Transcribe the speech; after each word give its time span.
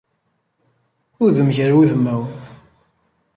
Udem 1.25 1.49
gar 1.55 1.71
wudmawen 1.75 2.33